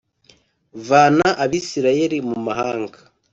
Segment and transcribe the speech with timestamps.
[0.87, 2.99] vana Abisirayeli mu mahanga